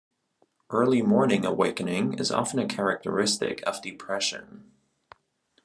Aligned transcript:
Early 0.71 1.03
morning 1.03 1.45
awakening 1.45 2.13
is 2.17 2.31
often 2.31 2.57
a 2.57 2.67
characteristic 2.67 3.61
of 3.67 3.83
depression. 3.83 4.71